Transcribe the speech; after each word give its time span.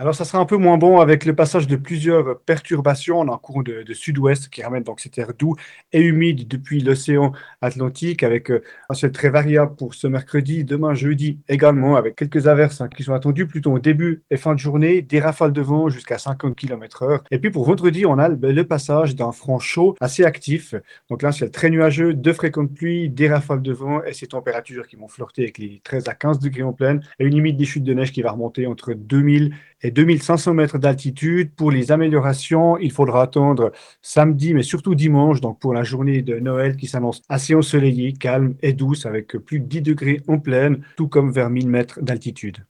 Alors, 0.00 0.14
ça 0.14 0.24
sera 0.24 0.38
un 0.38 0.44
peu 0.44 0.56
moins 0.56 0.78
bon 0.78 1.00
avec 1.00 1.24
le 1.24 1.34
passage 1.34 1.66
de 1.66 1.74
plusieurs 1.74 2.38
perturbations. 2.42 3.18
On 3.18 3.34
a 3.34 3.36
courant 3.36 3.64
de, 3.64 3.84
sud-ouest 3.92 4.48
qui 4.48 4.62
ramène 4.62 4.84
donc 4.84 5.00
cet 5.00 5.18
air 5.18 5.32
doux 5.36 5.56
et 5.92 6.00
humide 6.00 6.46
depuis 6.46 6.78
l'océan 6.78 7.32
Atlantique 7.62 8.22
avec 8.22 8.52
euh, 8.52 8.62
un 8.88 8.94
ciel 8.94 9.10
très 9.10 9.28
variable 9.28 9.74
pour 9.74 9.94
ce 9.94 10.06
mercredi, 10.06 10.62
demain 10.62 10.94
jeudi 10.94 11.40
également 11.48 11.96
avec 11.96 12.14
quelques 12.14 12.46
averses 12.46 12.80
hein, 12.80 12.88
qui 12.88 13.02
sont 13.02 13.12
attendues 13.12 13.48
plutôt 13.48 13.72
au 13.72 13.80
début 13.80 14.22
et 14.30 14.36
fin 14.36 14.54
de 14.54 14.60
journée, 14.60 15.02
des 15.02 15.18
rafales 15.18 15.52
de 15.52 15.62
vent 15.62 15.88
jusqu'à 15.88 16.18
50 16.18 16.54
km 16.54 17.02
heure. 17.02 17.24
Et 17.32 17.40
puis 17.40 17.50
pour 17.50 17.64
vendredi, 17.64 18.06
on 18.06 18.18
a 18.18 18.28
le, 18.28 18.36
le 18.36 18.64
passage 18.64 19.16
d'un 19.16 19.32
front 19.32 19.58
chaud 19.58 19.96
assez 20.00 20.22
actif. 20.24 20.76
Donc 21.10 21.22
là, 21.22 21.30
un 21.30 21.32
ciel 21.32 21.50
très 21.50 21.70
nuageux, 21.70 22.14
de 22.14 22.32
fréquentes 22.32 22.72
pluies, 22.72 23.10
des 23.10 23.28
rafales 23.28 23.62
de 23.62 23.72
vent 23.72 24.04
et 24.04 24.12
ces 24.12 24.28
températures 24.28 24.86
qui 24.86 24.94
vont 24.94 25.08
flirter 25.08 25.42
avec 25.42 25.58
les 25.58 25.80
13 25.82 26.06
à 26.06 26.14
15 26.14 26.38
degrés 26.38 26.62
en 26.62 26.72
pleine 26.72 27.02
et 27.18 27.24
une 27.24 27.34
limite 27.34 27.56
des 27.56 27.64
chutes 27.64 27.82
de 27.82 27.94
neige 27.94 28.12
qui 28.12 28.22
va 28.22 28.30
remonter 28.30 28.68
entre 28.68 28.92
2000 28.92 29.50
et 29.82 29.90
2500 29.90 30.54
mètres 30.54 30.78
d'altitude. 30.78 31.54
Pour 31.54 31.70
les 31.70 31.92
améliorations, 31.92 32.78
il 32.78 32.92
faudra 32.92 33.22
attendre 33.22 33.72
samedi, 34.02 34.54
mais 34.54 34.62
surtout 34.62 34.94
dimanche, 34.94 35.40
donc 35.40 35.58
pour 35.60 35.74
la 35.74 35.84
journée 35.84 36.22
de 36.22 36.38
Noël 36.38 36.76
qui 36.76 36.86
s'annonce 36.86 37.22
assez 37.28 37.54
ensoleillée, 37.54 38.12
calme 38.12 38.54
et 38.62 38.72
douce, 38.72 39.06
avec 39.06 39.36
plus 39.38 39.60
de 39.60 39.66
10 39.66 39.82
degrés 39.82 40.20
en 40.28 40.38
pleine, 40.38 40.82
tout 40.96 41.08
comme 41.08 41.32
vers 41.32 41.50
1000 41.50 41.68
mètres 41.68 42.00
d'altitude. 42.02 42.58